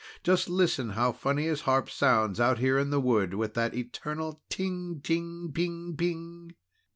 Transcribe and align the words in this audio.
Just 0.23 0.49
listen 0.49 0.89
how 0.97 1.11
funny 1.11 1.43
his 1.43 1.61
harp 1.61 1.87
sounds 1.87 2.39
out 2.39 2.57
here 2.57 2.79
in 2.79 2.89
the 2.89 2.99
wood 2.99 3.35
with 3.35 3.53
that 3.53 3.75
eternal 3.75 4.41
_ting! 4.49 5.03
ting! 5.03 5.51
ping! 5.53 5.95
ping! 5.95 6.55